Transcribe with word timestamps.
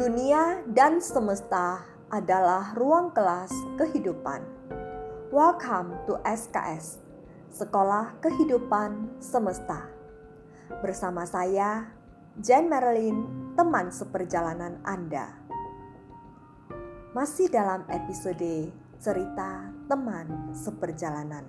Dunia 0.00 0.64
dan 0.64 0.96
semesta 0.96 1.84
adalah 2.08 2.72
ruang 2.72 3.12
kelas 3.12 3.52
kehidupan. 3.76 4.40
Welcome 5.28 5.92
to 6.08 6.16
SKS, 6.24 7.04
Sekolah 7.52 8.16
Kehidupan 8.24 9.20
Semesta. 9.20 9.92
Bersama 10.80 11.28
saya, 11.28 11.92
Jen 12.40 12.72
Marilyn, 12.72 13.52
teman 13.60 13.92
seperjalanan 13.92 14.80
Anda. 14.88 15.36
Masih 17.12 17.52
dalam 17.52 17.84
episode 17.92 18.72
cerita 18.96 19.68
teman 19.84 20.56
seperjalanan. 20.56 21.44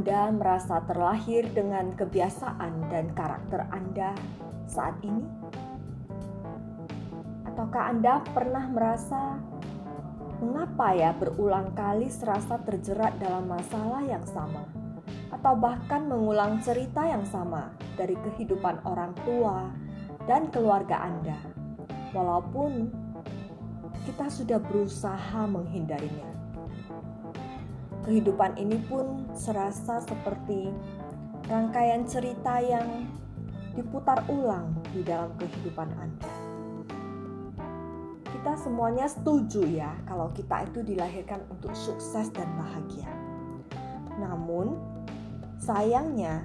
Anda 0.00 0.32
merasa 0.32 0.80
terlahir 0.88 1.44
dengan 1.52 1.92
kebiasaan 1.92 2.88
dan 2.88 3.12
karakter 3.12 3.68
Anda 3.68 4.16
saat 4.64 4.96
ini? 5.04 5.20
Ataukah 7.44 7.92
Anda 7.92 8.24
pernah 8.32 8.64
merasa 8.72 9.36
mengapa 10.40 10.96
ya 10.96 11.12
berulang 11.12 11.76
kali 11.76 12.08
serasa 12.08 12.56
terjerat 12.64 13.20
dalam 13.20 13.44
masalah 13.44 14.00
yang 14.00 14.24
sama? 14.24 14.64
Atau 15.36 15.60
bahkan 15.60 16.08
mengulang 16.08 16.64
cerita 16.64 17.04
yang 17.04 17.28
sama 17.28 17.68
dari 18.00 18.16
kehidupan 18.24 18.80
orang 18.88 19.12
tua 19.28 19.68
dan 20.24 20.48
keluarga 20.48 21.12
Anda, 21.12 21.36
walaupun 22.16 22.88
kita 24.08 24.32
sudah 24.32 24.64
berusaha 24.64 25.44
menghindarinya 25.44 26.29
kehidupan 28.10 28.58
ini 28.58 28.74
pun 28.90 29.22
serasa 29.38 30.02
seperti 30.02 30.74
rangkaian 31.46 32.02
cerita 32.10 32.58
yang 32.58 33.06
diputar 33.78 34.26
ulang 34.26 34.74
di 34.90 35.06
dalam 35.06 35.30
kehidupan 35.38 35.94
Anda. 35.94 36.32
Kita 38.26 38.58
semuanya 38.58 39.06
setuju 39.06 39.62
ya 39.62 39.94
kalau 40.10 40.34
kita 40.34 40.66
itu 40.66 40.82
dilahirkan 40.82 41.46
untuk 41.54 41.70
sukses 41.70 42.34
dan 42.34 42.50
bahagia. 42.58 43.06
Namun, 44.18 44.74
sayangnya 45.62 46.42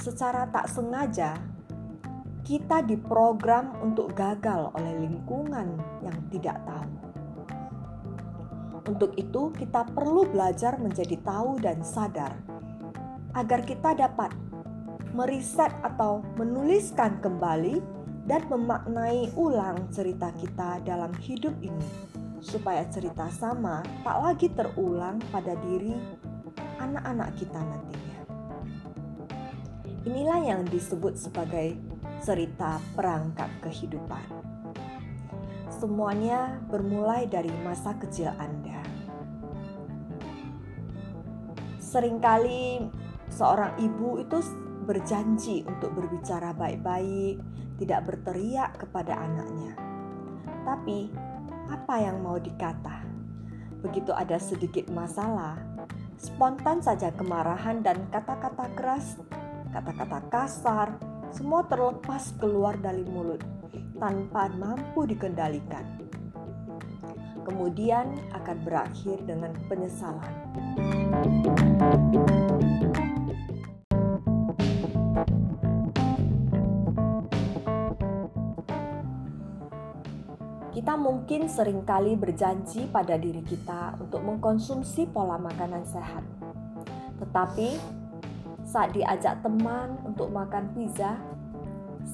secara 0.00 0.48
tak 0.48 0.64
sengaja 0.72 1.36
kita 2.40 2.80
diprogram 2.88 3.76
untuk 3.84 4.16
gagal 4.16 4.72
oleh 4.72 5.04
lingkungan 5.04 5.76
yang 6.00 6.16
tidak 6.32 6.56
tahu. 6.64 6.95
Untuk 8.86 9.18
itu, 9.18 9.50
kita 9.58 9.82
perlu 9.90 10.30
belajar 10.30 10.78
menjadi 10.78 11.18
tahu 11.26 11.58
dan 11.58 11.82
sadar 11.82 12.38
agar 13.34 13.60
kita 13.66 13.98
dapat 13.98 14.30
meriset 15.10 15.74
atau 15.82 16.22
menuliskan 16.38 17.18
kembali 17.18 17.82
dan 18.26 18.42
memaknai 18.50 19.30
ulang 19.34 19.90
cerita 19.90 20.30
kita 20.38 20.82
dalam 20.82 21.10
hidup 21.22 21.54
ini, 21.62 21.90
supaya 22.42 22.86
cerita 22.90 23.26
sama 23.30 23.82
tak 24.02 24.18
lagi 24.18 24.48
terulang 24.54 25.22
pada 25.30 25.54
diri 25.66 25.94
anak-anak 26.82 27.30
kita 27.38 27.58
nantinya. 27.58 28.18
Inilah 30.06 30.40
yang 30.42 30.62
disebut 30.66 31.18
sebagai 31.18 31.74
cerita 32.22 32.78
perangkat 32.94 33.50
kehidupan. 33.62 34.22
Semuanya 35.70 36.62
bermulai 36.66 37.30
dari 37.30 37.50
masa 37.62 37.94
kecil 37.94 38.34
Anda. 38.38 38.65
Seringkali 41.96 42.84
seorang 43.32 43.72
ibu 43.80 44.20
itu 44.20 44.36
berjanji 44.84 45.64
untuk 45.64 45.96
berbicara 45.96 46.52
baik-baik, 46.52 47.40
tidak 47.80 48.04
berteriak 48.04 48.76
kepada 48.76 49.16
anaknya. 49.16 49.72
Tapi, 50.60 51.08
apa 51.72 51.94
yang 51.96 52.20
mau 52.20 52.36
dikata? 52.36 53.00
Begitu 53.80 54.12
ada 54.12 54.36
sedikit 54.36 54.92
masalah, 54.92 55.56
spontan 56.20 56.84
saja 56.84 57.08
kemarahan 57.16 57.80
dan 57.80 58.04
kata-kata 58.12 58.76
keras, 58.76 59.16
kata-kata 59.72 60.20
kasar, 60.28 61.00
semua 61.32 61.64
terlepas 61.64 62.36
keluar 62.36 62.76
dari 62.76 63.08
mulut 63.08 63.40
tanpa 63.96 64.52
mampu 64.52 65.08
dikendalikan. 65.08 66.05
Kemudian 67.46 68.10
akan 68.34 68.56
berakhir 68.66 69.22
dengan 69.22 69.54
penyesalan. 69.70 70.34
Kita 80.74 80.98
mungkin 80.98 81.46
sering 81.46 81.86
kali 81.86 82.18
berjanji 82.18 82.90
pada 82.90 83.14
diri 83.14 83.46
kita 83.46 83.94
untuk 84.02 84.26
mengkonsumsi 84.26 85.06
pola 85.14 85.38
makanan 85.38 85.86
sehat. 85.86 86.26
Tetapi 87.22 87.78
saat 88.66 88.90
diajak 88.90 89.46
teman 89.46 90.02
untuk 90.02 90.34
makan 90.34 90.74
pizza, 90.74 91.14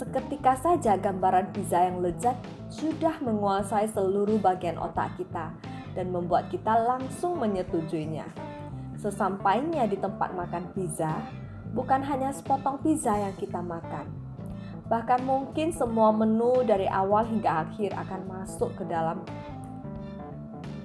Seketika 0.03 0.59
saja 0.59 0.99
gambaran 0.99 1.55
pizza 1.55 1.79
yang 1.79 2.03
lezat 2.03 2.35
sudah 2.67 3.23
menguasai 3.23 3.87
seluruh 3.87 4.35
bagian 4.43 4.75
otak 4.75 5.15
kita 5.15 5.55
dan 5.95 6.11
membuat 6.11 6.51
kita 6.51 6.75
langsung 6.75 7.39
menyetujuinya. 7.39 8.27
Sesampainya 8.99 9.87
di 9.87 9.95
tempat 9.95 10.35
makan 10.35 10.75
pizza, 10.75 11.23
bukan 11.71 12.03
hanya 12.03 12.35
sepotong 12.35 12.83
pizza 12.83 13.15
yang 13.15 13.31
kita 13.39 13.63
makan. 13.63 14.11
Bahkan 14.91 15.23
mungkin 15.23 15.71
semua 15.71 16.11
menu 16.11 16.67
dari 16.67 16.91
awal 16.91 17.23
hingga 17.23 17.63
akhir 17.63 17.95
akan 17.95 18.27
masuk 18.27 18.75
ke 18.75 18.83
dalam 18.91 19.23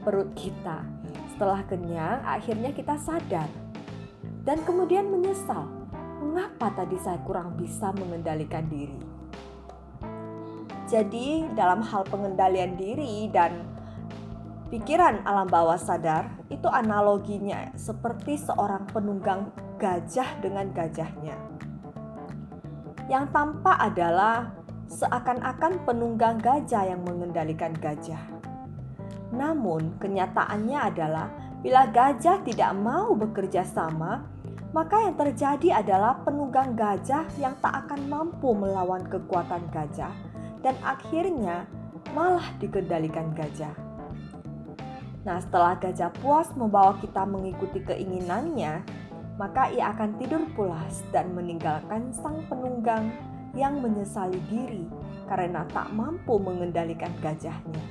perut 0.06 0.30
kita. 0.38 0.86
Setelah 1.34 1.66
kenyang, 1.66 2.22
akhirnya 2.22 2.70
kita 2.70 2.94
sadar 3.02 3.50
dan 4.46 4.62
kemudian 4.62 5.10
menyesal 5.10 5.77
mengapa 6.28 6.76
tadi 6.76 7.00
saya 7.00 7.24
kurang 7.24 7.56
bisa 7.56 7.96
mengendalikan 7.96 8.68
diri. 8.68 9.00
Jadi, 10.88 11.48
dalam 11.56 11.84
hal 11.84 12.04
pengendalian 12.08 12.76
diri 12.76 13.28
dan 13.32 13.64
pikiran 14.68 15.24
alam 15.24 15.48
bawah 15.48 15.80
sadar, 15.80 16.28
itu 16.52 16.68
analoginya 16.68 17.72
seperti 17.76 18.40
seorang 18.40 18.88
penunggang 18.92 19.52
gajah 19.80 20.28
dengan 20.44 20.72
gajahnya. 20.72 21.36
Yang 23.08 23.26
tampak 23.32 23.78
adalah 23.80 24.52
seakan-akan 24.88 25.84
penunggang 25.84 26.40
gajah 26.40 26.88
yang 26.88 27.04
mengendalikan 27.04 27.76
gajah. 27.76 28.20
Namun, 29.36 30.00
kenyataannya 30.00 30.80
adalah 30.80 31.28
bila 31.60 31.88
gajah 31.92 32.48
tidak 32.48 32.72
mau 32.80 33.12
bekerja 33.12 33.68
sama, 33.68 34.24
maka 34.76 35.00
yang 35.00 35.16
terjadi 35.16 35.80
adalah 35.80 36.20
penunggang 36.22 36.76
gajah 36.76 37.26
yang 37.40 37.56
tak 37.64 37.88
akan 37.88 38.06
mampu 38.12 38.52
melawan 38.52 39.02
kekuatan 39.08 39.64
gajah 39.72 40.12
dan 40.62 40.76
akhirnya 40.84 41.66
malah 42.12 42.46
dikendalikan 42.60 43.32
gajah. 43.32 43.74
Nah, 45.24 45.38
setelah 45.44 45.76
gajah 45.80 46.12
puas 46.24 46.48
membawa 46.56 46.96
kita 47.04 47.28
mengikuti 47.28 47.84
keinginannya, 47.84 48.84
maka 49.36 49.72
ia 49.72 49.92
akan 49.92 50.16
tidur 50.20 50.44
pulas 50.56 51.04
dan 51.12 51.36
meninggalkan 51.36 52.16
sang 52.16 52.44
penunggang 52.48 53.12
yang 53.56 53.80
menyesali 53.84 54.40
diri 54.48 54.88
karena 55.28 55.68
tak 55.74 55.92
mampu 55.92 56.40
mengendalikan 56.40 57.12
gajahnya. 57.20 57.84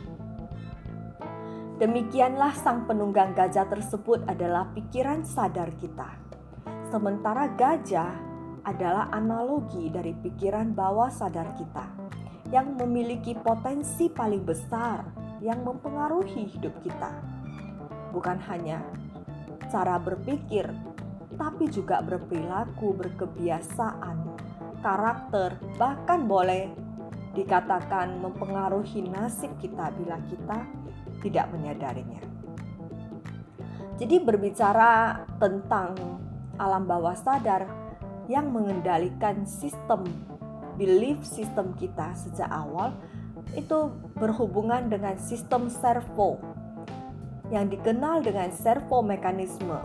Demikianlah 1.76 2.56
sang 2.56 2.88
penunggang 2.88 3.36
gajah 3.36 3.68
tersebut 3.68 4.24
adalah 4.24 4.72
pikiran 4.72 5.20
sadar 5.28 5.68
kita 5.76 6.25
Sementara 6.96 7.52
gajah 7.52 8.08
adalah 8.64 9.12
analogi 9.12 9.92
dari 9.92 10.16
pikiran 10.16 10.72
bawah 10.72 11.12
sadar 11.12 11.52
kita 11.52 11.84
yang 12.48 12.72
memiliki 12.72 13.36
potensi 13.36 14.08
paling 14.08 14.40
besar 14.40 15.04
yang 15.44 15.60
mempengaruhi 15.60 16.48
hidup 16.56 16.72
kita. 16.80 17.20
Bukan 18.16 18.40
hanya 18.48 18.80
cara 19.68 20.00
berpikir, 20.00 20.72
tapi 21.36 21.68
juga 21.68 22.00
berperilaku, 22.00 22.96
berkebiasaan, 22.96 24.16
karakter, 24.80 25.52
bahkan 25.76 26.24
boleh 26.24 26.72
dikatakan 27.36 28.24
mempengaruhi 28.24 29.04
nasib 29.04 29.52
kita 29.60 29.92
bila 30.00 30.16
kita 30.32 30.64
tidak 31.20 31.44
menyadarinya. 31.52 32.24
Jadi 34.00 34.16
berbicara 34.16 35.20
tentang 35.36 36.24
alam 36.56 36.88
bawah 36.88 37.14
sadar 37.14 37.68
yang 38.26 38.50
mengendalikan 38.50 39.46
sistem 39.46 40.02
belief 40.76 41.24
sistem 41.24 41.72
kita 41.74 42.12
sejak 42.12 42.48
awal 42.52 42.92
itu 43.56 43.90
berhubungan 44.16 44.92
dengan 44.92 45.16
sistem 45.16 45.72
servo. 45.72 46.38
yang 47.46 47.70
dikenal 47.70 48.26
dengan 48.26 48.50
servomekanisme. 48.50 49.78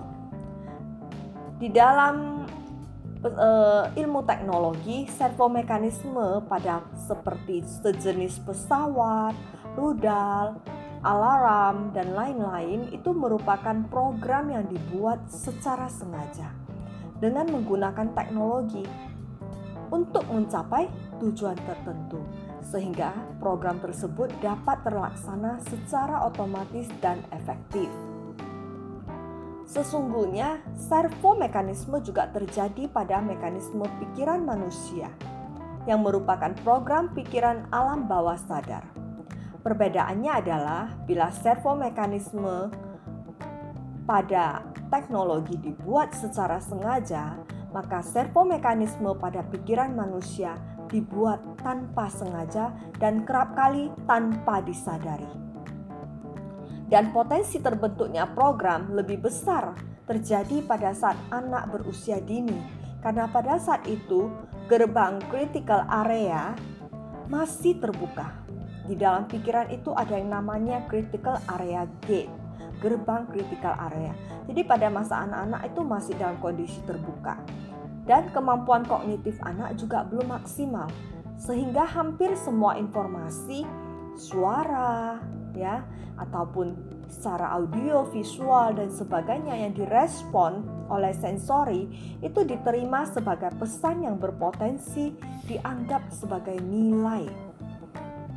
Di 1.61 1.69
dalam 1.69 2.49
uh, 3.21 3.85
ilmu 3.93 4.25
teknologi, 4.25 5.05
servomekanisme 5.05 6.41
pada 6.49 6.81
seperti 7.05 7.61
sejenis 7.61 8.41
pesawat, 8.41 9.37
rudal, 9.77 10.57
alarm, 11.05 11.93
dan 11.93 12.17
lain-lain 12.17 12.89
itu 12.89 13.13
merupakan 13.13 13.77
program 13.93 14.49
yang 14.49 14.65
dibuat 14.65 15.21
secara 15.29 15.85
sengaja 15.85 16.60
dengan 17.21 17.45
menggunakan 17.53 18.17
teknologi 18.17 18.83
untuk 19.93 20.25
mencapai 20.27 20.89
tujuan 21.21 21.55
tertentu 21.63 22.19
sehingga 22.65 23.13
program 23.37 23.77
tersebut 23.77 24.31
dapat 24.41 24.81
terlaksana 24.81 25.61
secara 25.69 26.25
otomatis 26.25 26.89
dan 27.03 27.21
efektif. 27.29 27.87
Sesungguhnya, 29.71 30.59
servo 30.75 31.31
mekanisme 31.37 32.03
juga 32.03 32.27
terjadi 32.27 32.91
pada 32.91 33.23
mekanisme 33.23 33.87
pikiran 34.03 34.43
manusia, 34.43 35.07
yang 35.87 36.03
merupakan 36.03 36.51
program 36.59 37.15
pikiran 37.15 37.71
alam 37.71 38.03
bawah 38.03 38.35
sadar. 38.35 38.83
Perbedaannya 39.63 40.31
adalah 40.43 40.91
bila 41.07 41.31
servo 41.31 41.77
mekanisme 41.77 42.67
pada 44.03 44.70
teknologi 44.91 45.55
dibuat 45.57 46.11
secara 46.11 46.59
sengaja, 46.59 47.39
maka 47.71 48.03
servo 48.03 48.43
mekanisme 48.43 49.15
pada 49.15 49.41
pikiran 49.47 49.95
manusia 49.95 50.59
dibuat 50.91 51.39
tanpa 51.63 52.11
sengaja 52.11 52.75
dan 52.99 53.23
kerap 53.23 53.55
kali 53.55 53.87
tanpa 54.03 54.59
disadari 54.59 55.41
dan 56.91 57.15
potensi 57.15 57.63
terbentuknya 57.63 58.27
program 58.35 58.91
lebih 58.91 59.23
besar 59.23 59.71
terjadi 60.03 60.59
pada 60.67 60.91
saat 60.91 61.15
anak 61.31 61.71
berusia 61.71 62.19
dini 62.19 62.59
karena 62.99 63.31
pada 63.31 63.55
saat 63.55 63.87
itu 63.87 64.27
gerbang 64.67 65.23
critical 65.31 65.87
area 65.87 66.51
masih 67.31 67.79
terbuka. 67.79 68.43
Di 68.91 68.99
dalam 68.99 69.23
pikiran 69.23 69.71
itu 69.71 69.95
ada 69.95 70.19
yang 70.19 70.35
namanya 70.35 70.83
critical 70.91 71.39
area 71.47 71.87
gate, 72.03 72.27
gerbang 72.81 73.29
critical 73.29 73.77
area. 73.77 74.11
Jadi 74.49 74.61
pada 74.65 74.89
masa 74.89 75.23
anak-anak 75.23 75.61
itu 75.69 75.81
masih 75.85 76.13
dalam 76.17 76.41
kondisi 76.41 76.81
terbuka. 76.83 77.37
Dan 78.03 78.33
kemampuan 78.33 78.81
kognitif 78.83 79.37
anak 79.45 79.77
juga 79.77 80.01
belum 80.09 80.33
maksimal 80.33 80.89
sehingga 81.37 81.85
hampir 81.85 82.33
semua 82.37 82.77
informasi, 82.77 83.65
suara, 84.17 85.21
ya 85.57 85.81
ataupun 86.21 86.77
secara 87.09 87.57
audio, 87.57 88.05
visual 88.13 88.77
dan 88.77 88.93
sebagainya 88.93 89.57
yang 89.57 89.73
direspon 89.73 90.63
oleh 90.87 91.11
sensori 91.17 91.89
itu 92.21 92.45
diterima 92.45 93.09
sebagai 93.09 93.49
pesan 93.57 94.05
yang 94.05 94.21
berpotensi 94.21 95.17
dianggap 95.49 96.13
sebagai 96.13 96.61
nilai 96.61 97.25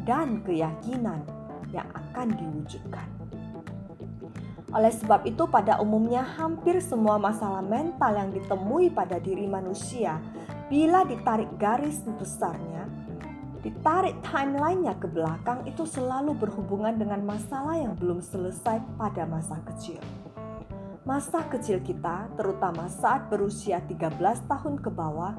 dan 0.09 0.41
keyakinan 0.43 1.23
yang 1.71 1.89
akan 1.93 2.29
diwujudkan. 2.35 3.24
Oleh 4.75 4.91
sebab 4.91 5.23
itu, 5.23 5.47
pada 5.47 5.79
umumnya 5.79 6.27
hampir 6.35 6.83
semua 6.83 7.15
masalah 7.15 7.63
mental 7.63 8.11
yang 8.19 8.31
ditemui 8.35 8.91
pada 8.91 9.23
diri 9.23 9.47
manusia, 9.47 10.19
bila 10.67 11.07
ditarik 11.07 11.47
garis 11.55 12.03
besarnya, 12.19 12.91
ditarik 13.63 14.19
timelinenya 14.27 14.99
ke 14.99 15.07
belakang 15.07 15.63
itu 15.71 15.87
selalu 15.87 16.35
berhubungan 16.35 16.99
dengan 16.99 17.23
masalah 17.23 17.79
yang 17.79 17.95
belum 17.95 18.19
selesai 18.19 18.83
pada 18.99 19.23
masa 19.31 19.63
kecil. 19.63 20.03
Masa 21.07 21.47
kecil 21.47 21.79
kita, 21.79 22.27
terutama 22.35 22.91
saat 22.91 23.31
berusia 23.31 23.79
13 23.79 24.19
tahun 24.51 24.83
ke 24.83 24.91
bawah, 24.91 25.39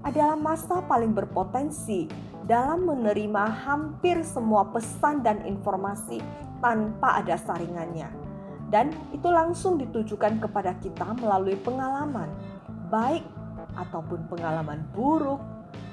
adalah 0.00 0.40
masa 0.40 0.80
paling 0.88 1.12
berpotensi 1.12 2.08
dalam 2.48 2.88
menerima 2.88 3.44
hampir 3.68 4.24
semua 4.24 4.64
pesan 4.72 5.20
dan 5.20 5.44
informasi 5.44 6.24
tanpa 6.64 7.20
ada 7.20 7.36
saringannya. 7.36 8.23
Dan 8.74 8.90
itu 9.14 9.30
langsung 9.30 9.78
ditujukan 9.78 10.42
kepada 10.42 10.74
kita 10.82 11.14
melalui 11.22 11.54
pengalaman, 11.62 12.26
baik 12.90 13.22
ataupun 13.78 14.26
pengalaman 14.26 14.82
buruk 14.90 15.38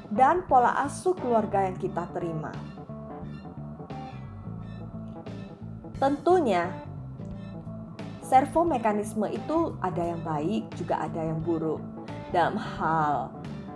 dan 0.10 0.42
pola 0.50 0.81
asuh 0.89 1.13
keluarga 1.13 1.69
yang 1.69 1.78
kita 1.78 2.10
terima. 2.10 2.50
Tentunya, 6.01 6.74
servo 8.25 8.66
mekanisme 8.66 9.30
itu 9.30 9.78
ada 9.86 10.01
yang 10.01 10.22
baik, 10.25 10.74
juga 10.74 11.06
ada 11.06 11.22
yang 11.22 11.38
buruk. 11.38 11.78
Dalam 12.33 12.57
hal 12.57 13.30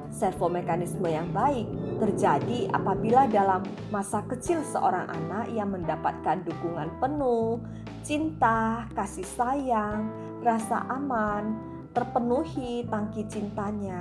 servo 0.10 0.50
mekanisme 0.50 1.06
yang 1.06 1.30
baik 1.30 1.69
terjadi 2.02 2.74
apabila 2.74 3.30
dalam 3.30 3.62
masa 3.94 4.25
kecil 4.25 4.66
seorang 4.66 5.06
anak 5.13 5.54
yang 5.54 5.69
mendapatkan 5.69 6.42
dukungan 6.42 6.90
penuh, 6.98 7.62
cinta, 8.06 8.86
kasih 8.94 9.25
sayang, 9.25 10.13
rasa 10.46 10.86
aman, 10.94 11.57
terpenuhi 11.90 12.86
tangki 12.86 13.25
cintanya, 13.25 13.98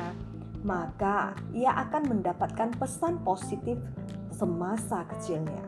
maka 0.61 1.33
ia 1.57 1.73
akan 1.73 2.13
mendapatkan 2.13 2.77
pesan 2.77 3.25
positif 3.25 3.81
semasa 4.29 5.09
kecilnya. 5.09 5.65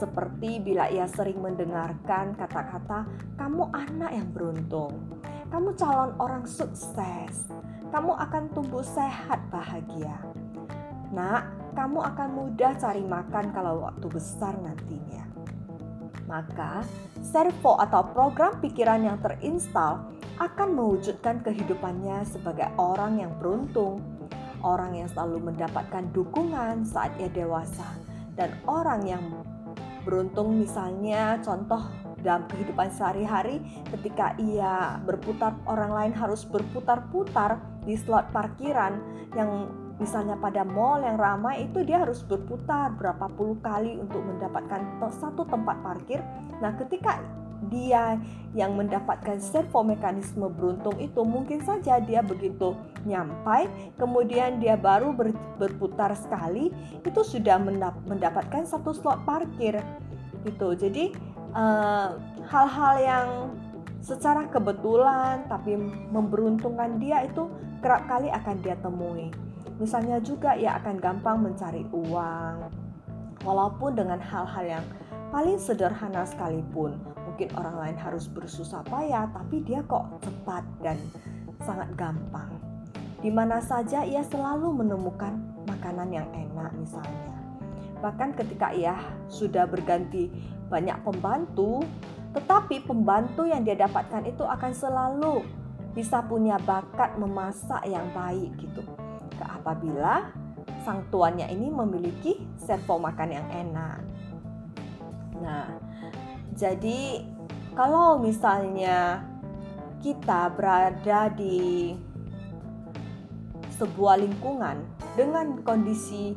Seperti 0.00 0.64
bila 0.64 0.88
ia 0.88 1.04
sering 1.04 1.44
mendengarkan 1.44 2.32
kata-kata, 2.40 3.04
"Kamu 3.36 3.68
anak 3.76 4.16
yang 4.16 4.32
beruntung, 4.32 4.96
kamu 5.52 5.76
calon 5.76 6.16
orang 6.16 6.48
sukses, 6.48 7.52
kamu 7.92 8.16
akan 8.16 8.48
tumbuh 8.56 8.86
sehat 8.86 9.44
bahagia." 9.52 10.16
Nak, 11.12 11.74
kamu 11.76 12.00
akan 12.00 12.28
mudah 12.32 12.72
cari 12.80 13.04
makan 13.04 13.52
kalau 13.52 13.84
waktu 13.84 14.06
besar 14.08 14.56
nantinya. 14.56 15.37
Maka, 16.28 16.84
servo 17.24 17.80
atau 17.80 18.04
program 18.12 18.60
pikiran 18.60 19.00
yang 19.00 19.16
terinstal 19.24 20.12
akan 20.36 20.68
mewujudkan 20.76 21.40
kehidupannya 21.40 22.22
sebagai 22.28 22.68
orang 22.76 23.18
yang 23.18 23.32
beruntung, 23.40 23.98
orang 24.60 24.92
yang 24.92 25.08
selalu 25.08 25.50
mendapatkan 25.50 26.04
dukungan 26.12 26.84
saat 26.84 27.16
ia 27.16 27.32
dewasa, 27.32 27.96
dan 28.36 28.52
orang 28.68 29.02
yang 29.08 29.24
beruntung 30.04 30.60
misalnya 30.60 31.40
contoh 31.40 31.80
dalam 32.22 32.44
kehidupan 32.50 32.90
sehari-hari 32.90 33.62
ketika 33.94 34.34
ia 34.42 34.98
berputar 35.06 35.54
orang 35.64 35.90
lain 35.94 36.12
harus 36.14 36.42
berputar-putar 36.44 37.62
di 37.86 37.94
slot 37.94 38.28
parkiran 38.34 38.98
yang 39.32 39.70
misalnya 39.98 40.38
pada 40.38 40.62
mall 40.62 41.02
yang 41.02 41.18
ramai 41.18 41.66
itu 41.66 41.82
dia 41.82 42.02
harus 42.02 42.22
berputar 42.22 42.94
berapa 42.94 43.26
puluh 43.34 43.58
kali 43.58 43.98
untuk 43.98 44.22
mendapatkan 44.22 44.86
satu 45.10 45.42
tempat 45.46 45.76
parkir. 45.82 46.22
Nah, 46.62 46.74
ketika 46.78 47.18
dia 47.66 48.16
yang 48.54 48.78
mendapatkan 48.78 49.42
servo 49.42 49.82
mekanisme 49.82 50.46
beruntung 50.46 50.94
itu 51.02 51.26
mungkin 51.26 51.58
saja 51.66 51.98
dia 51.98 52.22
begitu 52.22 52.78
nyampai 53.02 53.66
kemudian 53.98 54.62
dia 54.62 54.78
baru 54.78 55.10
ber, 55.10 55.34
berputar 55.58 56.14
sekali 56.14 56.70
itu 57.02 57.20
sudah 57.26 57.58
mendapatkan 58.06 58.62
satu 58.62 58.94
slot 58.94 59.26
parkir. 59.26 59.82
Gitu. 60.46 60.68
Jadi 60.78 61.04
eh, 61.50 62.08
hal-hal 62.46 62.94
uh, 62.94 63.02
yang 63.02 63.28
secara 63.98 64.46
kebetulan 64.46 65.42
tapi 65.50 65.74
memberuntungkan 66.14 67.02
dia 67.02 67.26
itu 67.26 67.50
kerap 67.82 68.06
kali 68.06 68.30
akan 68.30 68.56
dia 68.62 68.78
temui 68.78 69.34
misalnya 69.78 70.18
juga 70.18 70.58
ia 70.58 70.76
akan 70.78 70.98
gampang 70.98 71.38
mencari 71.42 71.86
uang 71.94 72.70
walaupun 73.46 73.94
dengan 73.94 74.18
hal-hal 74.18 74.64
yang 74.78 74.84
paling 75.30 75.56
sederhana 75.56 76.26
sekalipun 76.26 76.98
mungkin 77.28 77.54
orang 77.54 77.76
lain 77.78 77.96
harus 78.02 78.26
bersusah 78.26 78.82
payah, 78.90 79.30
tapi 79.30 79.62
dia 79.62 79.84
kok 79.86 80.10
cepat 80.24 80.66
dan 80.82 80.98
sangat 81.62 81.86
gampang. 81.94 82.50
Di 83.22 83.30
mana 83.30 83.62
saja 83.62 84.02
ia 84.02 84.26
selalu 84.26 84.82
menemukan 84.82 85.38
makanan 85.70 86.10
yang 86.10 86.26
enak 86.34 86.74
misalnya. 86.74 87.38
Bahkan 88.02 88.34
ketika 88.34 88.74
ia 88.74 88.98
sudah 89.30 89.70
berganti 89.70 90.26
banyak 90.66 90.98
pembantu, 91.06 91.86
tetapi 92.34 92.82
pembantu 92.82 93.46
yang 93.46 93.62
dia 93.62 93.78
dapatkan 93.78 94.26
itu 94.26 94.42
akan 94.42 94.72
selalu 94.74 95.46
bisa 95.94 96.18
punya 96.26 96.58
bakat 96.62 97.14
memasak 97.22 97.86
yang 97.86 98.06
baik 98.10 98.50
gitu. 98.58 98.82
Apabila 99.68 100.32
sang 100.80 101.04
tuannya 101.12 101.44
ini 101.52 101.68
memiliki 101.68 102.40
servo 102.56 102.96
makan 102.96 103.28
yang 103.28 103.44
enak. 103.52 104.00
Nah, 105.44 105.76
jadi 106.56 107.20
kalau 107.76 108.16
misalnya 108.16 109.20
kita 110.00 110.48
berada 110.56 111.28
di 111.36 111.92
sebuah 113.76 114.24
lingkungan 114.24 114.80
dengan 115.12 115.60
kondisi 115.60 116.32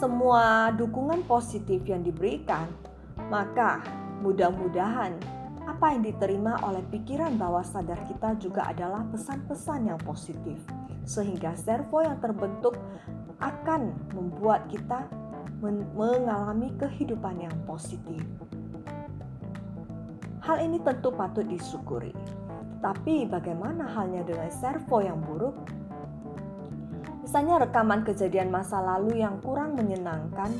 semua 0.00 0.72
dukungan 0.72 1.20
positif 1.28 1.84
yang 1.84 2.00
diberikan, 2.00 2.72
maka 3.28 3.84
mudah-mudahan 4.24 5.20
apa 5.80 5.96
yang 5.96 6.04
diterima 6.12 6.60
oleh 6.60 6.84
pikiran 6.92 7.40
bawah 7.40 7.64
sadar 7.64 8.04
kita 8.04 8.36
juga 8.36 8.68
adalah 8.68 9.00
pesan-pesan 9.16 9.88
yang 9.88 9.96
positif, 10.04 10.60
sehingga 11.08 11.56
servo 11.56 12.04
yang 12.04 12.20
terbentuk 12.20 12.76
akan 13.40 13.96
membuat 14.12 14.68
kita 14.68 15.08
mengalami 15.64 16.68
kehidupan 16.76 17.48
yang 17.48 17.56
positif. 17.64 18.20
Hal 20.44 20.60
ini 20.60 20.84
tentu 20.84 21.16
patut 21.16 21.48
disyukuri. 21.48 22.12
Tapi 22.84 23.24
bagaimana 23.24 23.88
halnya 23.88 24.20
dengan 24.20 24.52
servo 24.52 25.00
yang 25.00 25.16
buruk? 25.24 25.64
Misalnya 27.24 27.56
rekaman 27.56 28.04
kejadian 28.04 28.52
masa 28.52 28.84
lalu 28.84 29.24
yang 29.24 29.40
kurang 29.40 29.80
menyenangkan 29.80 30.52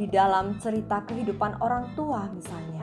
di 0.00 0.08
dalam 0.08 0.56
cerita 0.56 1.04
kehidupan 1.04 1.60
orang 1.60 1.92
tua 1.92 2.24
misalnya. 2.32 2.79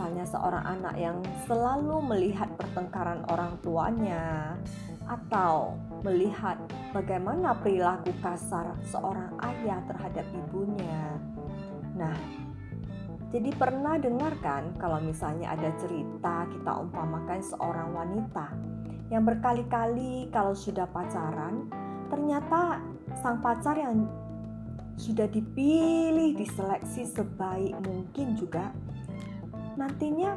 Misalnya 0.00 0.24
seorang 0.24 0.64
anak 0.64 0.96
yang 0.96 1.20
selalu 1.44 2.00
melihat 2.08 2.48
pertengkaran 2.56 3.20
orang 3.28 3.60
tuanya 3.60 4.56
atau 5.04 5.76
melihat 6.00 6.56
bagaimana 6.96 7.52
perilaku 7.60 8.08
kasar 8.24 8.80
seorang 8.88 9.36
ayah 9.44 9.76
terhadap 9.84 10.24
ibunya. 10.32 11.20
Nah, 12.00 12.16
jadi 13.28 13.52
pernah 13.52 14.00
dengarkan 14.00 14.72
kalau 14.80 15.04
misalnya 15.04 15.52
ada 15.52 15.68
cerita 15.76 16.48
kita 16.48 16.80
umpamakan 16.80 17.44
seorang 17.44 17.92
wanita 17.92 18.56
yang 19.12 19.28
berkali-kali 19.28 20.32
kalau 20.32 20.56
sudah 20.56 20.88
pacaran 20.88 21.68
ternyata 22.08 22.80
sang 23.20 23.36
pacar 23.44 23.76
yang 23.76 24.08
sudah 24.96 25.28
dipilih 25.28 26.40
diseleksi 26.40 27.04
sebaik 27.04 27.76
mungkin 27.84 28.32
juga 28.32 28.72
nantinya 29.74 30.34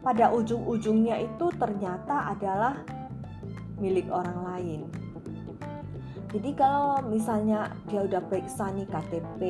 pada 0.00 0.32
ujung-ujungnya 0.32 1.20
itu 1.20 1.52
ternyata 1.60 2.32
adalah 2.32 2.80
milik 3.80 4.08
orang 4.12 4.38
lain. 4.44 4.80
Jadi 6.30 6.50
kalau 6.54 7.02
misalnya 7.10 7.74
dia 7.90 8.06
udah 8.06 8.22
periksa 8.22 8.70
nih 8.70 8.86
KTP, 8.86 9.40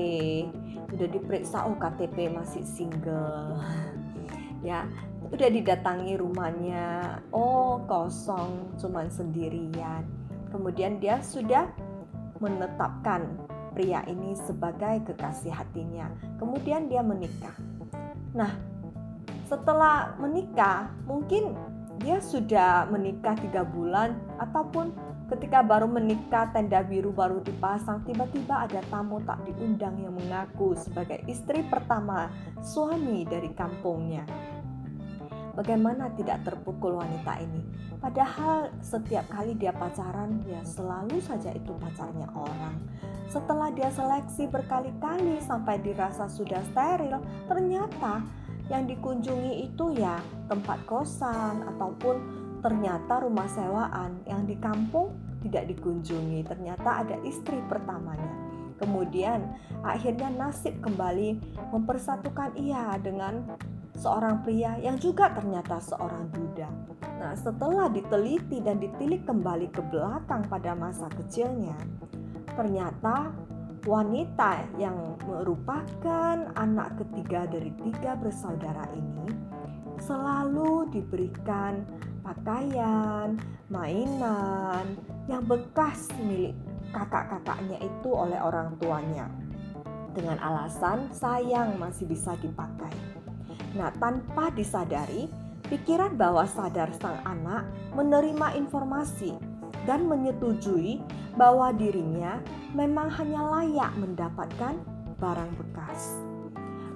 udah 0.97 1.09
diperiksa 1.12 1.69
oh 1.69 1.76
KTP 1.76 2.33
masih 2.33 2.64
single. 2.64 3.61
ya, 4.69 4.88
udah 5.29 5.49
didatangi 5.52 6.17
rumahnya, 6.17 7.21
oh 7.37 7.85
kosong, 7.85 8.75
cuman 8.81 9.12
sendirian. 9.12 10.09
Kemudian 10.49 10.99
dia 10.99 11.21
sudah 11.21 11.69
menetapkan 12.40 13.29
pria 13.76 14.00
ini 14.09 14.33
sebagai 14.35 15.05
kekasih 15.05 15.52
hatinya. 15.52 16.09
Kemudian 16.40 16.88
dia 16.88 17.05
menikah. 17.05 17.55
Nah, 18.33 18.70
setelah 19.50 20.14
menikah, 20.23 20.95
mungkin 21.11 21.59
dia 21.99 22.23
sudah 22.23 22.87
menikah 22.87 23.35
tiga 23.35 23.66
bulan 23.66 24.14
ataupun 24.38 24.95
Ketika 25.30 25.62
baru 25.62 25.87
menikah, 25.87 26.50
tenda 26.50 26.83
biru 26.83 27.14
baru 27.14 27.38
dipasang, 27.38 28.02
tiba-tiba 28.02 28.66
ada 28.66 28.83
tamu 28.90 29.23
tak 29.23 29.38
diundang 29.47 29.95
yang 30.02 30.11
mengaku 30.11 30.75
sebagai 30.75 31.23
istri 31.30 31.62
pertama 31.71 32.35
suami 32.59 33.23
dari 33.23 33.54
kampungnya. 33.54 34.26
Bagaimana 35.54 36.11
tidak 36.19 36.42
terpukul 36.42 36.99
wanita 36.99 37.47
ini? 37.47 37.62
Padahal 38.02 38.75
setiap 38.83 39.30
kali 39.30 39.54
dia 39.54 39.71
pacaran, 39.71 40.42
dia 40.42 40.66
selalu 40.66 41.23
saja 41.23 41.54
itu 41.54 41.78
pacarnya 41.78 42.26
orang. 42.35 42.83
Setelah 43.30 43.71
dia 43.71 43.87
seleksi 43.95 44.50
berkali-kali 44.50 45.38
sampai 45.47 45.78
dirasa 45.78 46.26
sudah 46.26 46.59
steril, 46.75 47.23
ternyata 47.47 48.26
yang 48.71 48.87
dikunjungi 48.87 49.67
itu 49.67 49.99
ya 49.99 50.23
tempat 50.47 50.87
kosan 50.87 51.67
ataupun 51.75 52.17
ternyata 52.62 53.27
rumah 53.27 53.50
sewaan 53.50 54.23
yang 54.25 54.47
di 54.47 54.55
kampung 54.57 55.12
tidak 55.43 55.69
dikunjungi. 55.75 56.47
Ternyata 56.47 57.05
ada 57.05 57.17
istri 57.27 57.59
pertamanya. 57.67 58.31
Kemudian 58.81 59.45
akhirnya 59.85 60.33
nasib 60.33 60.81
kembali 60.81 61.37
mempersatukan 61.69 62.57
ia 62.57 62.97
dengan 62.97 63.45
seorang 63.93 64.41
pria 64.41 64.81
yang 64.81 64.97
juga 64.97 65.29
ternyata 65.37 65.77
seorang 65.85 66.33
duda. 66.33 66.69
Nah, 67.21 67.37
setelah 67.37 67.93
diteliti 67.93 68.65
dan 68.65 68.81
ditilik 68.81 69.29
kembali 69.29 69.69
ke 69.69 69.85
belakang 69.93 70.49
pada 70.49 70.73
masa 70.73 71.12
kecilnya, 71.12 71.77
ternyata 72.57 73.37
wanita 73.88 74.68
yang 74.76 75.16
merupakan 75.25 76.37
anak 76.52 77.00
ketiga 77.00 77.49
dari 77.49 77.72
tiga 77.80 78.12
bersaudara 78.12 78.84
ini 78.92 79.28
selalu 80.00 80.88
diberikan 80.92 81.84
pakaian, 82.20 83.37
mainan 83.72 84.96
yang 85.28 85.44
bekas 85.44 86.08
milik 86.20 86.56
kakak-kakaknya 86.92 87.80
itu 87.80 88.08
oleh 88.12 88.37
orang 88.40 88.76
tuanya. 88.80 89.28
Dengan 90.10 90.42
alasan 90.42 91.06
sayang 91.14 91.78
masih 91.78 92.08
bisa 92.08 92.34
dipakai. 92.42 92.90
Nah, 93.78 93.94
tanpa 94.02 94.50
disadari, 94.50 95.30
pikiran 95.70 96.18
bawah 96.18 96.49
sadar 96.50 96.90
sang 96.99 97.22
anak 97.22 97.62
menerima 97.94 98.58
informasi 98.58 99.50
dan 99.90 100.06
menyetujui 100.06 101.02
bahwa 101.35 101.75
dirinya 101.75 102.38
memang 102.78 103.11
hanya 103.18 103.42
layak 103.59 103.90
mendapatkan 103.99 104.78
barang 105.18 105.52
bekas. 105.59 106.23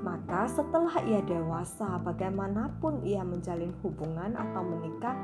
Maka 0.06 0.46
setelah 0.46 1.02
ia 1.02 1.18
dewasa, 1.26 1.98
bagaimanapun 2.06 3.02
ia 3.02 3.26
menjalin 3.26 3.74
hubungan 3.82 4.38
atau 4.38 4.62
menikah, 4.62 5.16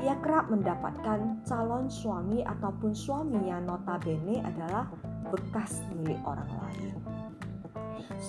ia 0.00 0.16
kerap 0.24 0.48
mendapatkan 0.48 1.44
calon 1.44 1.92
suami 1.92 2.40
ataupun 2.40 2.96
suami 2.96 3.52
yang 3.52 3.68
notabene 3.68 4.40
adalah 4.40 4.88
bekas 5.28 5.84
milik 5.92 6.22
orang 6.24 6.48
lain. 6.48 6.96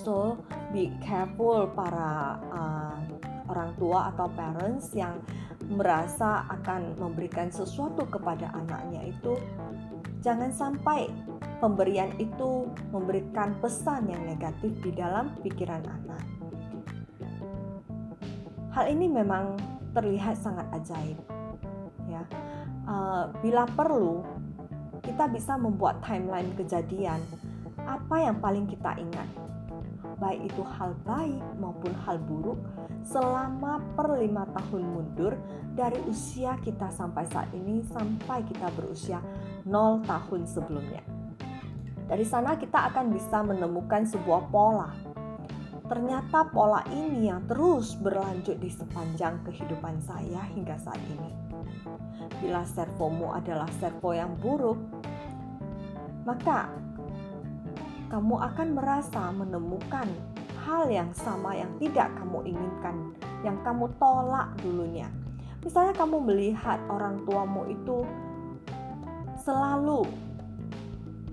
So, 0.04 0.36
be 0.76 0.92
careful 1.00 1.72
para 1.72 2.36
uh, 2.52 2.98
orang 3.48 3.72
tua 3.80 4.12
atau 4.12 4.26
parents 4.34 4.92
yang 4.92 5.22
merasa 5.70 6.44
akan 6.50 6.98
memberikan 7.00 7.48
sesuatu 7.48 8.04
kepada 8.08 8.52
anaknya 8.52 9.08
itu 9.08 9.38
jangan 10.24 10.48
sampai 10.52 11.08
pemberian 11.60 12.12
itu 12.16 12.68
memberikan 12.92 13.56
pesan 13.60 14.08
yang 14.08 14.24
negatif 14.24 14.72
di 14.80 14.92
dalam 14.92 15.32
pikiran 15.40 15.84
anak. 15.84 16.22
Hal 18.74 18.90
ini 18.90 19.06
memang 19.06 19.54
terlihat 19.94 20.34
sangat 20.40 20.66
ajaib. 20.74 21.20
Ya, 22.10 22.26
uh, 22.90 23.30
bila 23.38 23.64
perlu, 23.70 24.26
kita 25.04 25.30
bisa 25.30 25.54
membuat 25.54 26.02
timeline 26.02 26.50
kejadian 26.58 27.22
apa 27.84 28.16
yang 28.18 28.40
paling 28.40 28.66
kita 28.66 28.96
ingat, 28.98 29.28
baik 30.18 30.52
itu 30.52 30.62
hal 30.62 30.94
baik 31.06 31.42
maupun 31.58 31.92
hal 32.06 32.18
buruk, 32.22 32.58
selama 33.04 33.82
per 33.94 34.16
lima 34.16 34.48
tahun 34.54 34.82
mundur 34.82 35.34
dari 35.74 35.98
usia 36.06 36.56
kita 36.62 36.88
sampai 36.88 37.26
saat 37.28 37.50
ini 37.52 37.82
sampai 37.90 38.46
kita 38.46 38.70
berusia 38.74 39.18
0 39.66 40.06
tahun 40.06 40.46
sebelumnya. 40.46 41.02
Dari 42.04 42.24
sana 42.24 42.54
kita 42.60 42.92
akan 42.92 43.16
bisa 43.16 43.40
menemukan 43.40 44.04
sebuah 44.04 44.52
pola. 44.52 44.92
Ternyata 45.84 46.48
pola 46.48 46.80
ini 46.92 47.28
yang 47.28 47.44
terus 47.44 47.96
berlanjut 47.96 48.56
di 48.56 48.72
sepanjang 48.72 49.44
kehidupan 49.44 50.00
saya 50.00 50.44
hingga 50.52 50.76
saat 50.80 51.00
ini. 51.12 51.32
Bila 52.40 52.64
servomu 52.64 53.32
adalah 53.32 53.68
servo 53.80 54.12
yang 54.16 54.32
buruk, 54.36 54.80
maka 56.24 56.72
kamu 58.14 58.38
akan 58.38 58.78
merasa 58.78 59.34
menemukan 59.34 60.06
hal 60.62 60.86
yang 60.86 61.10
sama 61.18 61.50
yang 61.58 61.66
tidak 61.82 62.14
kamu 62.14 62.46
inginkan, 62.46 63.10
yang 63.42 63.58
kamu 63.66 63.90
tolak 63.98 64.54
dulunya. 64.62 65.10
Misalnya 65.66 65.98
kamu 65.98 66.22
melihat 66.22 66.78
orang 66.86 67.26
tuamu 67.26 67.66
itu 67.66 68.06
selalu 69.42 70.06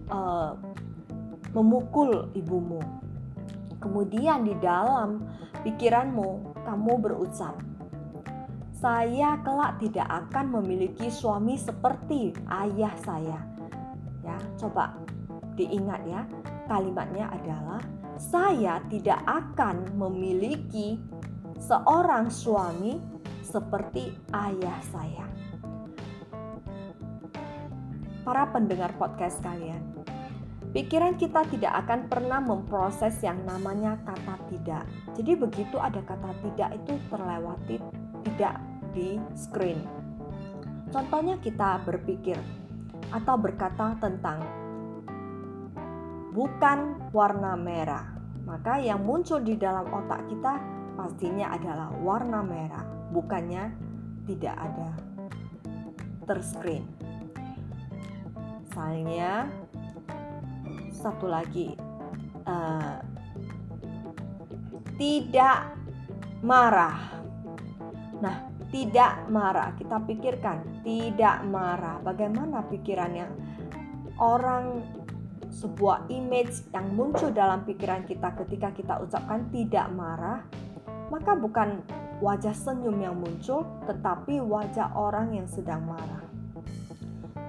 uh, 0.09 0.57
memukul 1.53 2.33
ibumu. 2.33 2.81
Kemudian 3.77 4.41
di 4.41 4.57
dalam 4.57 5.21
pikiranmu 5.61 6.57
kamu 6.65 6.93
berucap, 6.97 7.61
saya 8.73 9.37
kelak 9.45 9.77
tidak 9.77 10.09
akan 10.09 10.57
memiliki 10.57 11.13
suami 11.13 11.61
seperti 11.61 12.33
ayah 12.49 12.93
saya. 13.05 13.37
Ya, 14.25 14.37
coba 14.57 14.97
diingat 15.53 16.01
ya. 16.09 16.25
Kalimatnya 16.71 17.27
adalah 17.27 17.83
saya 18.15 18.79
tidak 18.87 19.19
akan 19.27 19.91
memiliki 19.99 20.95
seorang 21.59 22.31
suami 22.31 22.95
seperti 23.43 24.15
ayah 24.31 24.79
saya 24.87 25.27
para 28.23 28.47
pendengar 28.55 28.95
podcast 28.95 29.43
kalian. 29.43 29.83
Pikiran 30.71 31.19
kita 31.19 31.43
tidak 31.51 31.83
akan 31.83 32.07
pernah 32.07 32.39
memproses 32.39 33.19
yang 33.19 33.43
namanya 33.43 33.99
kata 34.07 34.39
tidak. 34.47 34.87
Jadi 35.19 35.35
begitu 35.35 35.75
ada 35.75 35.99
kata 35.99 36.31
tidak 36.39 36.79
itu 36.79 36.95
terlewati 37.11 37.83
tidak 38.23 38.55
di 38.95 39.19
screen. 39.35 39.83
Contohnya 40.87 41.35
kita 41.43 41.83
berpikir 41.83 42.39
atau 43.11 43.35
berkata 43.35 43.99
tentang 43.99 44.60
bukan 46.31 47.11
warna 47.11 47.53
merah. 47.59 48.07
Maka 48.47 48.81
yang 48.81 49.03
muncul 49.05 49.39
di 49.43 49.55
dalam 49.55 49.87
otak 49.91 50.27
kita 50.27 50.59
pastinya 50.97 51.55
adalah 51.55 51.93
warna 52.03 52.43
merah, 52.43 52.83
bukannya 53.13 53.71
tidak 54.27 54.55
ada 54.55 54.89
terscreen. 56.25 56.83
Misalnya 58.65 59.47
satu 60.95 61.27
lagi 61.27 61.75
uh, 62.47 62.99
tidak 64.95 65.73
marah. 66.45 66.97
Nah, 68.21 68.51
tidak 68.69 69.27
marah. 69.27 69.73
Kita 69.75 69.97
pikirkan, 69.99 70.85
tidak 70.85 71.43
marah. 71.49 71.97
Bagaimana 71.99 72.63
pikirannya? 72.69 73.27
Orang 74.21 74.85
sebuah 75.51 76.07
image 76.07 76.71
yang 76.71 76.95
muncul 76.95 77.29
dalam 77.29 77.67
pikiran 77.67 78.07
kita 78.07 78.31
ketika 78.43 78.71
kita 78.71 78.93
ucapkan 79.03 79.51
tidak 79.51 79.91
marah, 79.91 80.47
maka 81.11 81.35
bukan 81.35 81.83
wajah 82.23 82.55
senyum 82.55 82.95
yang 83.03 83.19
muncul, 83.19 83.67
tetapi 83.83 84.39
wajah 84.39 84.95
orang 84.95 85.35
yang 85.35 85.47
sedang 85.51 85.83
marah. 85.83 86.23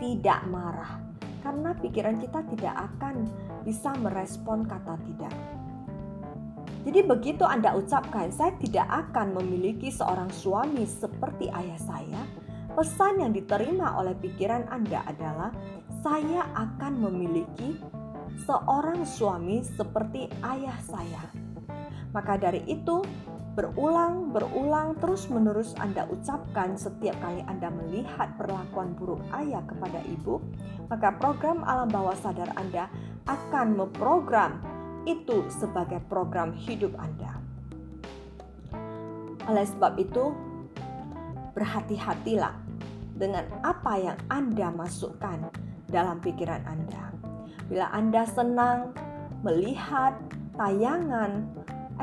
Tidak 0.03 0.51
marah, 0.51 0.99
karena 1.47 1.71
pikiran 1.79 2.19
kita 2.19 2.43
tidak 2.51 2.75
akan 2.91 3.31
bisa 3.63 3.95
merespon 4.03 4.67
kata 4.67 4.99
tidak. 5.07 5.35
Jadi 6.83 7.01
begitu 7.07 7.47
Anda 7.47 7.79
ucapkan, 7.79 8.35
saya 8.35 8.51
tidak 8.59 8.91
akan 8.91 9.39
memiliki 9.39 9.95
seorang 9.95 10.27
suami 10.35 10.83
seperti 10.83 11.47
ayah 11.55 11.79
saya. 11.79 12.23
Pesan 12.75 13.23
yang 13.23 13.31
diterima 13.31 13.95
oleh 14.01 14.19
pikiran 14.19 14.67
Anda 14.67 15.07
adalah 15.07 15.55
saya 16.03 16.51
akan 16.59 16.99
memiliki 16.99 17.79
seorang 18.45 19.05
suami 19.05 19.61
seperti 19.65 20.29
ayah 20.43 20.77
saya. 20.85 21.25
Maka 22.13 22.37
dari 22.37 22.61
itu, 22.69 23.01
berulang, 23.57 24.33
berulang, 24.33 24.97
terus-menerus 25.01 25.73
Anda 25.81 26.09
ucapkan 26.09 26.77
setiap 26.77 27.17
kali 27.21 27.41
Anda 27.49 27.73
melihat 27.73 28.37
perlakuan 28.37 28.97
buruk 28.97 29.21
ayah 29.33 29.65
kepada 29.65 30.01
ibu, 30.09 30.41
maka 30.89 31.13
program 31.17 31.65
alam 31.65 31.89
bawah 31.89 32.17
sadar 32.21 32.53
Anda 32.57 32.89
akan 33.29 33.81
memprogram 33.81 34.61
itu 35.09 35.49
sebagai 35.49 36.01
program 36.07 36.53
hidup 36.53 36.93
Anda. 37.01 37.41
Oleh 39.49 39.67
sebab 39.67 39.99
itu, 39.99 40.31
berhati-hatilah 41.53 42.55
dengan 43.17 43.45
apa 43.61 43.93
yang 44.01 44.19
Anda 44.31 44.73
masukkan 44.73 45.53
dalam 45.91 46.23
pikiran 46.25 46.63
Anda. 46.65 47.12
Bila 47.73 47.89
Anda 47.89 48.29
senang 48.29 48.93
melihat 49.41 50.13
tayangan 50.61 51.49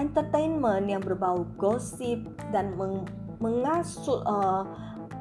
entertainment 0.02 0.90
yang 0.90 1.06
berbau 1.06 1.46
gosip 1.62 2.26
dan 2.50 2.74
meng 2.74 3.06
mengasuk 3.38 4.26
uh, 4.26 4.66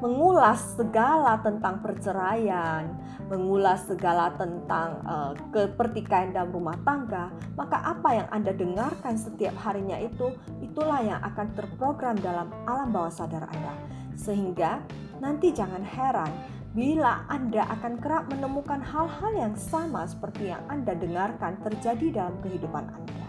mengulas 0.01 0.73
segala 0.73 1.37
tentang 1.45 1.85
perceraian, 1.85 2.89
mengulas 3.29 3.85
segala 3.85 4.33
tentang 4.41 4.97
uh, 5.05 5.37
kepertikaian 5.53 6.33
dalam 6.33 6.49
rumah 6.49 6.75
tangga, 6.81 7.29
maka 7.53 7.77
apa 7.85 8.09
yang 8.17 8.27
Anda 8.33 8.51
dengarkan 8.57 9.21
setiap 9.21 9.53
harinya 9.61 10.01
itu, 10.01 10.33
itulah 10.65 11.05
yang 11.05 11.21
akan 11.29 11.53
terprogram 11.53 12.17
dalam 12.25 12.49
alam 12.65 12.89
bawah 12.89 13.13
sadar 13.13 13.45
Anda. 13.53 13.75
Sehingga 14.17 14.81
nanti 15.21 15.53
jangan 15.53 15.85
heran 15.85 16.31
bila 16.69 17.25
Anda 17.25 17.65
akan 17.65 17.97
kerap 17.97 18.29
menemukan 18.29 18.77
hal-hal 18.85 19.33
yang 19.33 19.55
sama 19.57 20.05
seperti 20.05 20.53
yang 20.53 20.61
Anda 20.69 20.93
dengarkan 20.93 21.57
terjadi 21.65 22.21
dalam 22.21 22.37
kehidupan 22.45 22.93
Anda. 22.93 23.27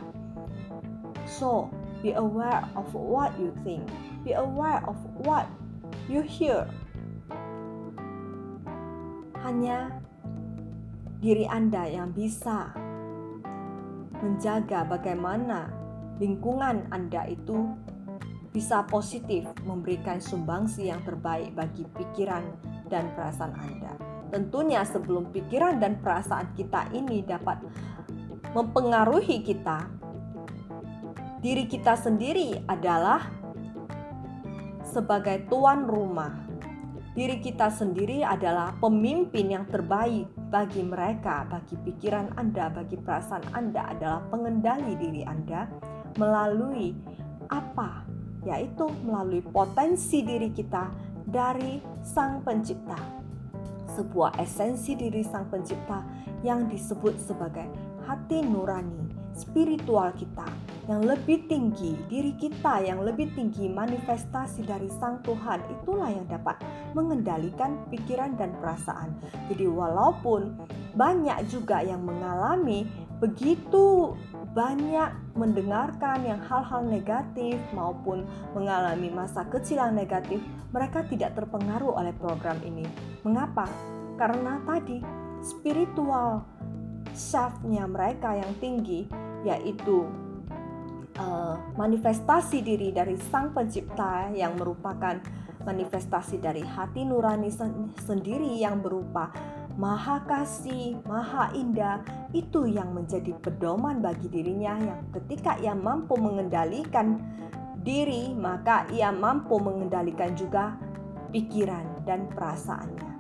So, 1.25 1.73
be 2.05 2.13
aware 2.13 2.69
of 2.77 2.93
what 2.93 3.33
you 3.41 3.57
think. 3.65 3.89
Be 4.29 4.37
aware 4.37 4.85
of 4.85 4.99
what 5.25 5.49
you 6.05 6.21
hear. 6.21 6.69
Hanya 9.41 10.05
diri 11.25 11.49
Anda 11.49 11.89
yang 11.89 12.13
bisa 12.13 12.77
menjaga 14.21 14.85
bagaimana 14.85 15.73
lingkungan 16.21 16.93
Anda 16.93 17.25
itu 17.25 17.73
bisa 18.53 18.85
positif 18.85 19.49
memberikan 19.65 20.21
sumbangsi 20.21 20.93
yang 20.93 21.01
terbaik 21.09 21.57
bagi 21.57 21.89
pikiran 21.97 22.45
dan 22.91 23.15
perasaan 23.15 23.55
Anda. 23.55 23.95
Tentunya 24.31 24.83
sebelum 24.83 25.31
pikiran 25.31 25.79
dan 25.79 26.03
perasaan 26.03 26.55
kita 26.59 26.91
ini 26.91 27.23
dapat 27.23 27.63
mempengaruhi 28.51 29.43
kita, 29.47 29.87
diri 31.43 31.65
kita 31.71 31.95
sendiri 31.95 32.67
adalah 32.67 33.27
sebagai 34.87 35.47
tuan 35.47 35.87
rumah. 35.87 36.35
Diri 37.11 37.43
kita 37.43 37.75
sendiri 37.75 38.23
adalah 38.23 38.71
pemimpin 38.79 39.51
yang 39.51 39.67
terbaik 39.67 40.31
bagi 40.51 40.83
mereka, 40.87 41.43
bagi 41.51 41.75
pikiran 41.75 42.39
Anda, 42.39 42.71
bagi 42.71 42.99
perasaan 42.99 43.51
Anda 43.51 43.91
adalah 43.91 44.23
pengendali 44.31 44.95
diri 44.95 45.23
Anda 45.27 45.67
melalui 46.19 46.95
apa? 47.51 48.07
Yaitu 48.47 48.87
melalui 49.03 49.43
potensi 49.43 50.23
diri 50.23 50.55
kita 50.55 51.10
dari 51.31 51.79
Sang 52.03 52.43
Pencipta. 52.43 52.99
Sebuah 53.95 54.35
esensi 54.43 54.99
diri 54.99 55.23
Sang 55.23 55.47
Pencipta 55.47 56.03
yang 56.43 56.67
disebut 56.67 57.15
sebagai 57.23 57.71
hati 58.03 58.43
nurani, 58.43 59.15
spiritual 59.35 60.11
kita 60.19 60.47
yang 60.91 61.07
lebih 61.07 61.47
tinggi, 61.47 61.95
diri 62.11 62.35
kita 62.35 62.83
yang 62.83 63.07
lebih 63.07 63.31
tinggi, 63.39 63.71
manifestasi 63.71 64.67
dari 64.67 64.91
Sang 64.91 65.23
Tuhan, 65.23 65.63
itulah 65.71 66.11
yang 66.11 66.27
dapat 66.27 66.59
mengendalikan 66.99 67.79
pikiran 67.95 68.35
dan 68.35 68.51
perasaan. 68.59 69.15
Jadi, 69.47 69.71
walaupun 69.71 70.59
banyak 70.99 71.47
juga 71.47 71.79
yang 71.87 72.03
mengalami 72.03 72.91
begitu 73.21 74.17
banyak 74.51 75.13
mendengarkan 75.39 76.27
yang 76.27 76.41
hal-hal 76.43 76.83
negatif 76.83 77.61
maupun 77.71 78.27
mengalami 78.57 79.13
masa 79.13 79.47
kecil 79.47 79.79
yang 79.79 79.95
negatif, 79.95 80.43
mereka 80.75 81.07
tidak 81.07 81.39
terpengaruh 81.39 81.95
oleh 82.01 82.11
program 82.19 82.59
ini. 82.67 82.83
Mengapa? 83.23 83.71
Karena 84.19 84.59
tadi 84.67 84.99
spiritual 85.45 86.43
self-nya 87.15 87.87
mereka 87.87 88.35
yang 88.35 88.53
tinggi 88.59 89.07
yaitu 89.47 90.05
uh, 91.17 91.57
manifestasi 91.79 92.61
diri 92.61 92.93
dari 92.93 93.17
Sang 93.31 93.55
Pencipta 93.57 94.29
yang 94.35 94.57
merupakan 94.59 95.17
manifestasi 95.65 96.41
dari 96.41 96.65
hati 96.65 97.05
nurani 97.05 97.53
sen 97.53 97.93
sendiri 98.01 98.57
yang 98.57 98.81
berupa 98.81 99.29
maha 99.79 100.23
kasih, 100.27 100.99
maha 101.07 101.53
indah, 101.55 102.03
itu 102.35 102.67
yang 102.67 102.95
menjadi 102.95 103.35
pedoman 103.39 104.03
bagi 104.03 104.27
dirinya 104.31 104.79
yang 104.79 105.01
ketika 105.15 105.59
ia 105.59 105.75
mampu 105.75 106.15
mengendalikan 106.19 107.21
diri, 107.81 108.35
maka 108.37 108.87
ia 108.91 109.11
mampu 109.11 109.59
mengendalikan 109.59 110.35
juga 110.35 110.77
pikiran 111.31 112.05
dan 112.05 112.27
perasaannya. 112.33 113.11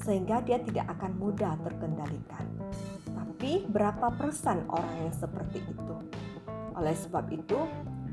Sehingga 0.00 0.42
dia 0.44 0.60
tidak 0.60 0.90
akan 0.98 1.16
mudah 1.16 1.54
terkendalikan. 1.64 2.44
Tapi 3.14 3.64
berapa 3.70 4.12
persen 4.14 4.66
orang 4.68 5.08
yang 5.08 5.14
seperti 5.14 5.62
itu? 5.64 5.96
Oleh 6.74 6.94
sebab 6.98 7.30
itu, 7.30 7.58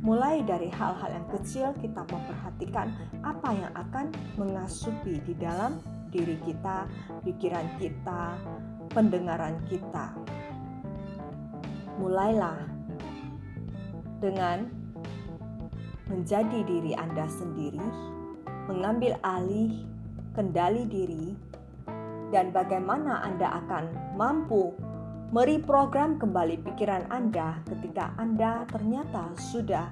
mulai 0.01 0.41
dari 0.41 0.69
hal-hal 0.73 1.09
yang 1.13 1.27
kecil 1.29 1.73
kita 1.77 2.01
memperhatikan 2.09 2.89
apa 3.21 3.49
yang 3.53 3.73
akan 3.77 4.05
mengasupi 4.37 5.21
di 5.21 5.37
dalam 5.37 5.77
diri 6.11 6.37
kita, 6.43 6.85
pikiran 7.23 7.67
kita, 7.79 8.35
pendengaran 8.91 9.57
kita. 9.71 10.13
Mulailah 11.97 12.59
dengan 14.19 14.67
menjadi 16.11 16.59
diri 16.67 16.91
Anda 16.93 17.25
sendiri, 17.31 17.87
mengambil 18.67 19.15
alih 19.23 19.87
kendali 20.35 20.83
diri, 20.85 21.33
dan 22.31 22.51
bagaimana 22.51 23.23
Anda 23.23 23.63
akan 23.63 24.15
mampu 24.15 24.75
mereprogram 25.31 26.19
kembali 26.19 26.59
pikiran 26.67 27.07
Anda 27.07 27.63
ketika 27.67 28.11
Anda 28.19 28.67
ternyata 28.67 29.31
sudah 29.51 29.87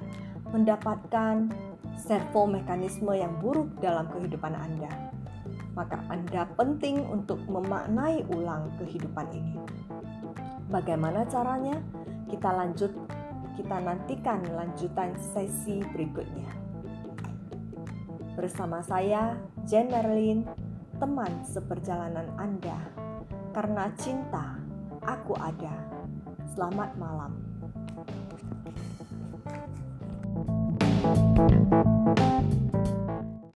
mendapatkan 0.52 1.52
servo 1.96 2.48
mekanisme 2.48 3.12
yang 3.16 3.40
buruk 3.40 3.72
dalam 3.80 4.08
kehidupan 4.12 4.56
Anda. 4.56 4.92
Maka 5.78 6.02
Anda 6.10 6.50
penting 6.58 7.06
untuk 7.08 7.40
memaknai 7.46 8.26
ulang 8.34 8.74
kehidupan 8.82 9.28
ini. 9.34 9.58
Bagaimana 10.70 11.26
caranya? 11.26 11.78
Kita 12.30 12.50
lanjut 12.54 12.94
kita 13.60 13.76
nantikan 13.76 14.40
lanjutan 14.56 15.12
sesi 15.20 15.84
berikutnya. 15.92 16.48
Bersama 18.40 18.80
saya, 18.80 19.36
Jen 19.68 19.92
Merlin, 19.92 20.48
teman 20.96 21.44
seperjalanan 21.44 22.32
Anda. 22.40 22.80
Karena 23.52 23.92
cinta, 24.00 24.56
aku 25.04 25.36
ada. 25.36 25.76
Selamat 26.56 26.96
malam. 26.96 27.36
thank 31.40 32.08
you 32.08 32.19